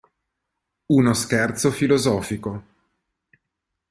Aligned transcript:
Uno 0.87 1.13
scherzo 1.13 1.69
filosofico". 1.69 2.51